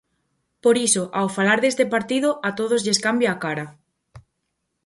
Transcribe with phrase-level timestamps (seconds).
[0.63, 3.65] Por iso ao falar deste partido a todos lles cambia a cara.